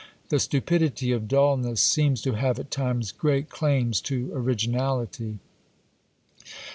The 0.29 0.39
stupidity 0.39 1.11
of 1.11 1.27
dulness 1.27 1.79
seems 1.79 2.23
to 2.23 2.31
have 2.31 2.57
at 2.57 2.71
times 2.71 3.11
great 3.11 3.49
claims 3.49 4.01
to 4.01 4.31
originality! 4.33 5.37